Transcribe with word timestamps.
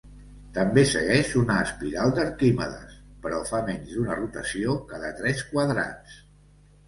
També 0.53 0.83
segueix 0.91 1.33
una 1.41 1.57
espiral 1.65 2.13
d'Arquimedes, 2.19 2.95
però 3.25 3.41
fa 3.51 3.61
menys 3.69 3.93
d'una 3.97 4.17
rotació 4.21 4.75
cada 4.95 5.15
tres 5.21 5.45
quadrats. 5.53 6.17